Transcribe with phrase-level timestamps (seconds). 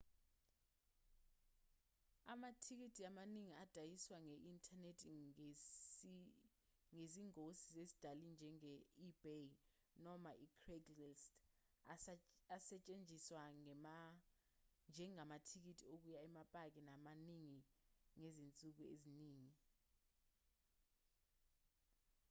[2.33, 5.09] amathikithi amaningi adayiswa nge-inthanethi
[6.93, 9.45] ngezingosi zezindali njenge-ebay
[10.05, 11.27] noma i-craigslist
[12.57, 13.41] asatshenziswa
[14.93, 17.59] njengamathikithi okuya emapaki amaningi
[18.17, 19.51] ngezinsuku eziningi